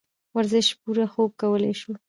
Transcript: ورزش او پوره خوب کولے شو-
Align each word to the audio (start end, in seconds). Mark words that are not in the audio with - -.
ورزش 0.35 0.67
او 0.73 0.77
پوره 0.83 1.05
خوب 1.13 1.29
کولے 1.41 1.71
شو- 1.81 1.89